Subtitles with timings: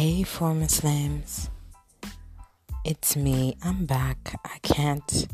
[0.00, 1.50] Hey, for Muslims.
[2.86, 3.58] It's me.
[3.62, 4.34] I'm back.
[4.46, 5.28] I can't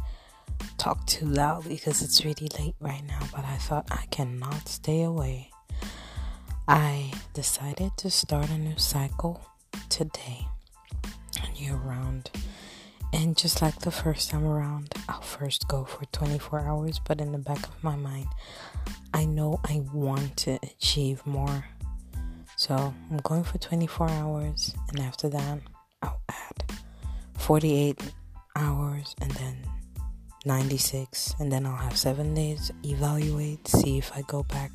[0.77, 5.05] talk too loud because it's really late right now, but I thought I cannot stay
[5.05, 5.51] away.
[6.67, 9.41] I decided to start a new cycle
[9.89, 10.49] today,
[11.45, 12.33] And year round.
[13.13, 17.31] And just like the first time around, I'll first go for 24 hours, but in
[17.31, 18.27] the back of my mind,
[19.15, 21.67] I know I want to achieve more
[22.67, 25.61] so I'm going for 24 hours, and after that,
[26.03, 26.65] I'll add
[27.39, 28.13] 48
[28.57, 29.59] hours and then
[30.45, 34.73] 96, and then I'll have seven days, evaluate, see if I go back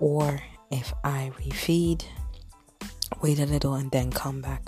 [0.00, 0.40] or
[0.70, 2.06] if I refeed,
[3.20, 4.62] wait a little, and then come back.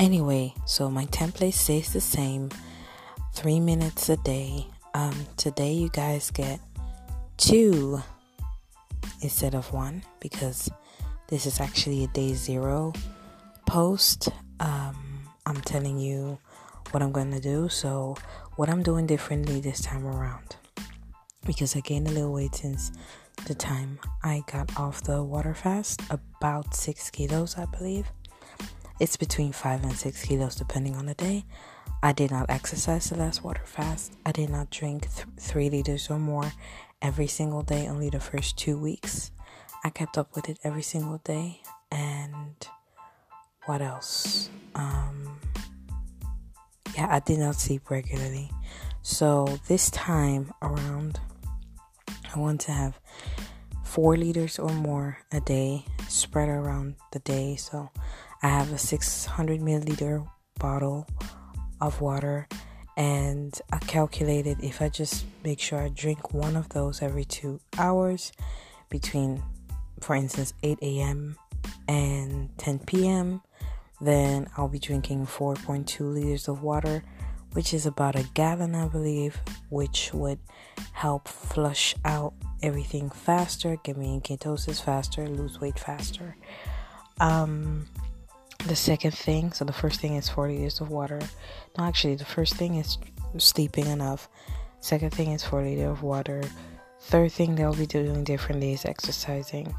[0.00, 2.48] Anyway, so my template stays the same
[3.34, 4.68] three minutes a day.
[4.94, 6.60] Um, today, you guys get
[7.36, 8.00] two
[9.20, 10.70] instead of one because
[11.32, 12.92] this is actually a day zero
[13.64, 14.28] post.
[14.60, 16.38] Um, I'm telling you
[16.90, 17.70] what I'm going to do.
[17.70, 18.18] So,
[18.56, 20.56] what I'm doing differently this time around,
[21.46, 22.92] because I gained a little weight since
[23.46, 28.12] the time I got off the water fast, about six kilos, I believe.
[29.00, 31.46] It's between five and six kilos depending on the day.
[32.02, 34.12] I did not exercise the last water fast.
[34.26, 36.52] I did not drink th- three liters or more
[37.00, 39.30] every single day, only the first two weeks.
[39.84, 41.60] I kept up with it every single day.
[41.90, 42.54] And
[43.66, 44.48] what else?
[44.74, 45.38] Um,
[46.96, 48.50] yeah, I did not sleep regularly.
[49.02, 51.18] So this time around,
[52.34, 52.98] I want to have
[53.84, 57.56] four liters or more a day spread around the day.
[57.56, 57.90] So
[58.42, 60.26] I have a 600 milliliter
[60.58, 61.06] bottle
[61.80, 62.46] of water,
[62.96, 67.60] and I calculated if I just make sure I drink one of those every two
[67.76, 68.32] hours
[68.88, 69.42] between
[70.00, 71.36] for instance, 8 a.m.
[71.88, 73.42] and 10 p.m.,
[74.00, 77.04] then I'll be drinking 4.2 liters of water,
[77.52, 80.40] which is about a gallon, I believe, which would
[80.92, 86.36] help flush out everything faster, get me in ketosis faster, lose weight faster.
[87.20, 87.86] Um,
[88.66, 91.20] the second thing, so the first thing is 40 liters of water.
[91.76, 92.98] No, actually, the first thing is
[93.38, 94.28] sleeping enough.
[94.80, 96.42] Second thing is 40 liters of water.
[97.00, 99.74] Third thing they'll be doing differently is exercising.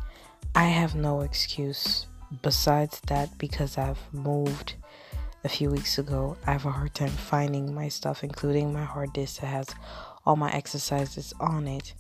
[0.56, 2.06] I have no excuse
[2.44, 4.76] besides that because I've moved
[5.44, 6.38] a few weeks ago.
[6.46, 9.68] I have a hard time finding my stuff, including my hard disk that has
[10.26, 11.94] all my exercises on it.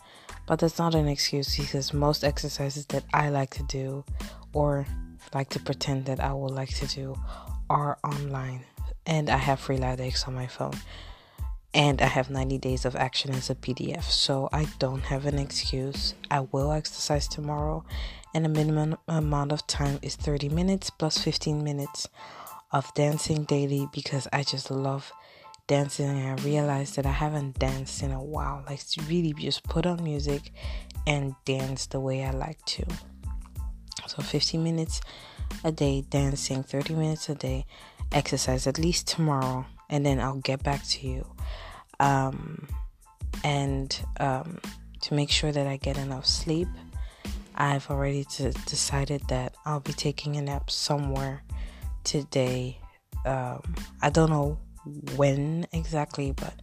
[0.45, 4.03] But that's not an excuse because most exercises that I like to do
[4.53, 4.85] or
[5.33, 7.17] like to pretend that I would like to do
[7.71, 8.65] are online.
[9.05, 10.77] And I have Freeletics on my phone.
[11.73, 14.03] And I have 90 days of action as a PDF.
[14.03, 16.13] So I don't have an excuse.
[16.29, 17.83] I will exercise tomorrow
[18.33, 22.07] and the minimum amount of time is 30 minutes plus 15 minutes
[22.71, 25.11] of dancing daily because I just love
[25.67, 28.63] dancing and I realized that I haven't danced in a while.
[28.67, 30.51] Like really just put on music
[31.05, 32.85] and dance the way I like to.
[34.07, 35.01] So 15 minutes
[35.63, 37.65] a day dancing, 30 minutes a day
[38.11, 41.27] exercise at least tomorrow and then I'll get back to you.
[41.99, 42.67] Um,
[43.43, 44.59] and um,
[45.01, 46.67] to make sure that I get enough sleep
[47.55, 51.43] I've already t- decided that I'll be taking a nap somewhere
[52.03, 52.79] today.
[53.25, 53.61] Um,
[54.01, 54.59] I don't know
[55.15, 56.53] when exactly, but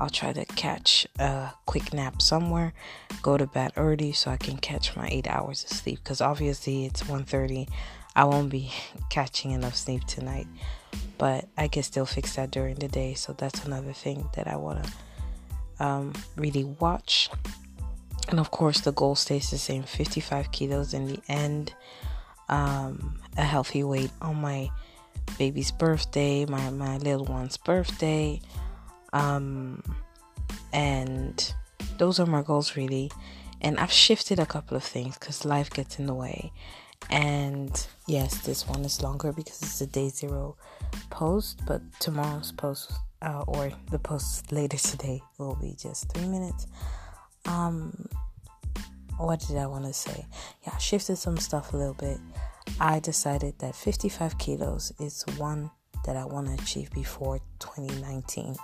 [0.00, 2.74] I'll try to catch a quick nap somewhere.
[3.22, 6.00] Go to bed early so I can catch my eight hours of sleep.
[6.02, 7.68] Because obviously it's 1.30.
[8.16, 8.72] I won't be
[9.10, 10.46] catching enough sleep tonight,
[11.18, 13.14] but I can still fix that during the day.
[13.14, 17.30] So that's another thing that I want to um, really watch
[18.28, 21.74] and of course the goal stays the same 55 kilos in the end
[22.48, 24.68] um, a healthy weight on my
[25.38, 28.40] baby's birthday my, my little one's birthday
[29.14, 29.82] um,
[30.72, 31.54] and
[31.98, 33.10] those are my goals really.
[33.60, 36.52] And i've shifted a couple of things because life gets in the way.
[37.08, 37.70] And
[38.06, 40.56] yes this one is longer because it's a day zero
[41.10, 42.92] post but tomorrow's post
[43.22, 46.66] uh, or the post later today will be just three minutes
[47.46, 48.08] um,
[49.18, 50.26] what did I want to say?
[50.66, 52.18] Yeah, shifted some stuff a little bit.
[52.80, 55.70] I decided that 55 kilos is one
[56.04, 58.56] that I want to achieve before 2019.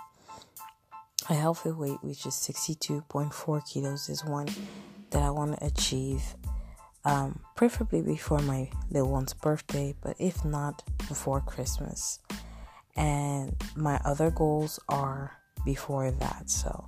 [1.29, 4.47] A healthy weight, which is 62.4 kilos, is one
[5.11, 6.23] that I want to achieve,
[7.05, 12.19] um, preferably before my little one's birthday, but if not, before Christmas.
[12.95, 16.85] And my other goals are before that, so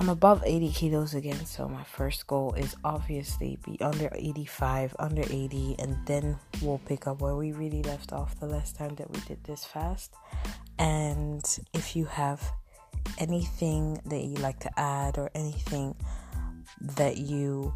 [0.00, 5.20] I'm above 80 kilos again, so my first goal is obviously be under 85, under
[5.20, 9.10] 80, and then we'll pick up where we really left off the last time that
[9.10, 10.14] we did this fast.
[10.78, 11.44] And
[11.74, 12.42] if you have
[13.18, 15.94] anything that you like to add or anything
[16.80, 17.74] that you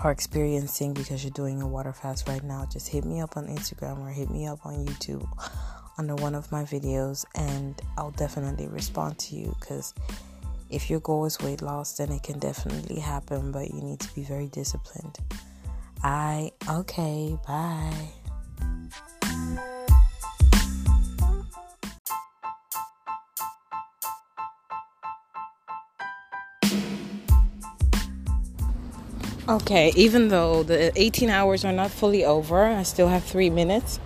[0.00, 3.46] are experiencing because you're doing a water fast right now, just hit me up on
[3.46, 5.24] Instagram or hit me up on YouTube
[5.98, 9.94] under one of my videos and I'll definitely respond to you because
[10.70, 14.14] if your goal is weight loss, then it can definitely happen, but you need to
[14.14, 15.18] be very disciplined.
[16.02, 18.08] I okay, bye.
[29.48, 33.98] Okay, even though the 18 hours are not fully over, I still have three minutes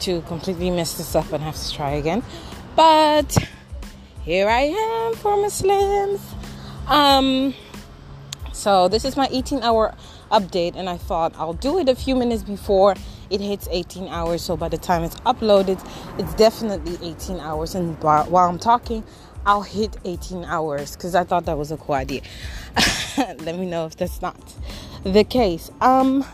[0.00, 2.22] to completely mess this up and have to try again.
[2.76, 3.36] But
[4.24, 6.20] here I am for Muslims.
[6.88, 7.52] Um,
[8.52, 9.94] so this is my 18 hour
[10.30, 12.94] update, and I thought I'll do it a few minutes before
[13.28, 14.40] it hits 18 hours.
[14.40, 15.78] So by the time it's uploaded,
[16.18, 17.74] it's definitely 18 hours.
[17.74, 19.04] And while I'm talking,
[19.44, 22.22] I'll hit 18 hours because I thought that was a cool idea.
[23.18, 24.54] Let me know if that's not
[25.04, 25.70] the case.
[25.82, 26.24] Um,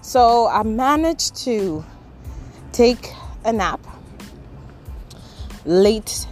[0.00, 1.84] so I managed to
[2.72, 3.12] take
[3.44, 3.80] a nap
[5.64, 6.26] late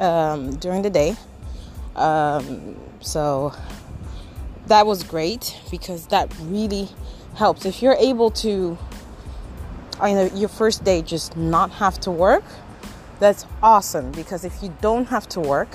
[0.00, 1.16] um, during the day.
[1.94, 3.52] Um, so
[4.66, 6.88] that was great because that really
[7.36, 7.64] helps.
[7.64, 8.76] If you're able to,
[10.00, 12.44] I know your first day just not have to work,
[13.18, 15.68] that's awesome because if you don't have to work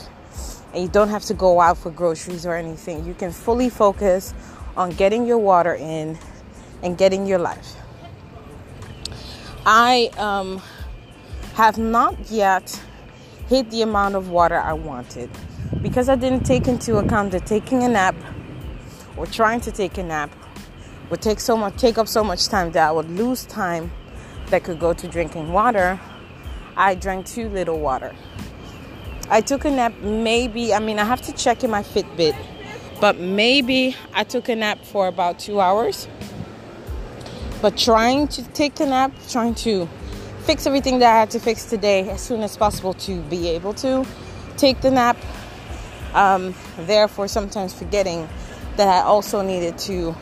[0.73, 4.33] and you don't have to go out for groceries or anything, you can fully focus
[4.75, 6.17] on getting your water in
[6.81, 7.75] and getting your life.
[9.65, 10.61] I um,
[11.53, 12.79] have not yet
[13.47, 15.29] hit the amount of water I wanted
[15.81, 18.15] because I didn't take into account that taking a nap
[19.17, 20.31] or trying to take a nap
[21.09, 23.91] would take so much take up so much time that I would lose time
[24.47, 25.99] that could go to drinking water.
[26.75, 28.13] I drank too little water.
[29.29, 32.35] I took a nap maybe I mean I have to check in my Fitbit
[32.99, 36.07] but maybe I took a nap for about 2 hours.
[37.61, 39.87] But trying to take a nap, trying to
[40.45, 43.73] fix everything that I had to fix today as soon as possible to be able
[43.75, 44.05] to
[44.57, 45.17] take the nap.
[46.13, 48.29] Um, therefore, sometimes forgetting
[48.77, 50.15] that I also needed to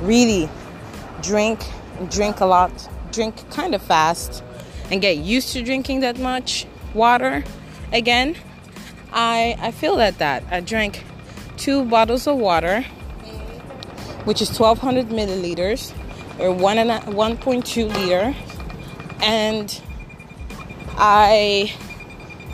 [0.00, 0.48] really
[1.20, 1.60] drink,
[2.10, 2.72] drink a lot,
[3.12, 4.42] drink kind of fast,
[4.90, 7.44] and get used to drinking that much water
[7.92, 8.36] again.
[9.12, 11.04] I I feel that that I drank
[11.58, 12.80] two bottles of water,
[14.24, 15.92] which is 1200 milliliters
[16.38, 18.34] or one and 1.2 liter
[19.22, 19.80] and
[20.98, 21.72] I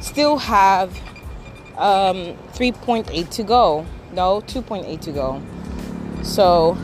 [0.00, 0.94] still have
[1.76, 3.87] um, 3.8 to go.
[4.12, 5.43] No, 2.8 to go.
[6.23, 6.76] So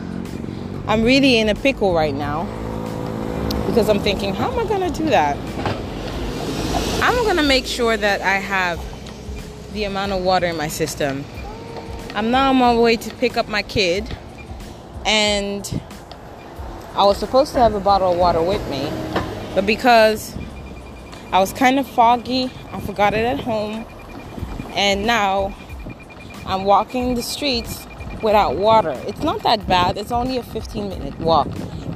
[0.89, 2.45] I'm really in a pickle right now
[3.67, 5.37] because I'm thinking, how am I going to do that?
[7.03, 8.83] I'm going to make sure that I have
[9.75, 11.25] the amount of water in my system.
[12.15, 14.17] I'm now on my way to pick up my kid,
[15.05, 15.81] and
[16.95, 18.89] I was supposed to have a bottle of water with me
[19.55, 20.35] but because
[21.33, 23.87] I was kind of foggy, I forgot it at home.
[24.75, 25.55] And now
[26.47, 27.87] I'm walking the streets
[28.23, 28.93] without water.
[29.07, 31.49] It's not that bad, it's only a 15 minute walk.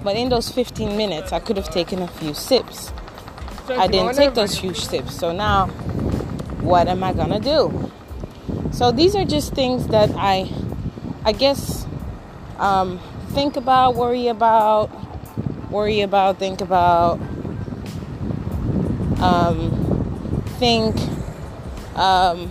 [0.02, 2.92] But in those 15 minutes, I could have taken a few sips.
[3.68, 5.14] I didn't take those huge sips.
[5.14, 5.66] So now,
[6.60, 7.90] what am I gonna do?
[8.70, 10.50] So these are just things that I,
[11.24, 11.86] I guess,
[12.58, 13.00] um,
[13.30, 14.90] think about, worry about,
[15.70, 17.18] worry about, think about,
[19.20, 20.96] um, think
[21.96, 22.50] um,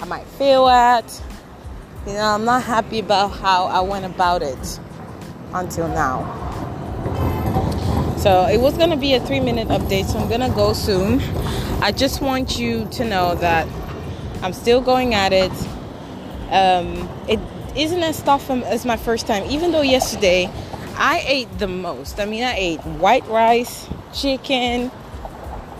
[0.00, 1.22] I might fail at.
[2.06, 4.80] You know, I'm not happy about how I went about it
[5.52, 6.48] until now.
[8.16, 10.72] So it was going to be a three minute update, so I'm going to go
[10.72, 11.20] soon.
[11.82, 13.66] I just want you to know that
[14.42, 15.52] I'm still going at it.
[16.50, 17.40] Um, it
[17.76, 20.50] isn't as tough as my first time, even though yesterday
[20.96, 22.20] I ate the most.
[22.20, 24.90] I mean, I ate white rice, chicken,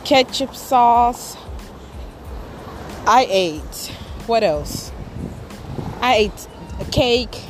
[0.04, 1.36] ketchup sauce.
[3.06, 3.92] I ate,
[4.26, 4.92] what else?
[6.00, 6.48] I ate
[6.80, 7.42] a cake.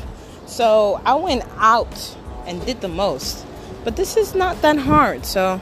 [0.46, 2.16] So I went out
[2.46, 3.46] and did the most.
[3.84, 5.24] But this is not that hard.
[5.24, 5.60] So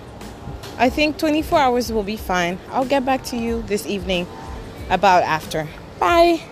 [0.79, 2.59] I think 24 hours will be fine.
[2.71, 4.27] I'll get back to you this evening
[4.91, 5.69] about after.
[5.99, 6.48] Bye.